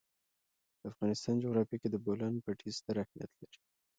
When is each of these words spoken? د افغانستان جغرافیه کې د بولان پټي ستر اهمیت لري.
د 0.79 0.81
افغانستان 0.91 1.35
جغرافیه 1.43 1.77
کې 1.81 1.89
د 1.91 1.95
بولان 2.05 2.33
پټي 2.45 2.69
ستر 2.77 2.95
اهمیت 3.03 3.31
لري. 3.39 3.57